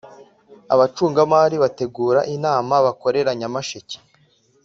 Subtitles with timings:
[0.73, 3.97] abacungamari bategura inama bakorera nyamasheke